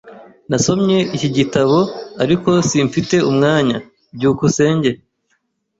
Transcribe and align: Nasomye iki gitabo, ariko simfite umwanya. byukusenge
Nasomye 0.49 0.97
iki 1.15 1.29
gitabo, 1.37 1.77
ariko 2.23 2.49
simfite 2.69 3.15
umwanya. 3.29 3.77
byukusenge 4.15 4.91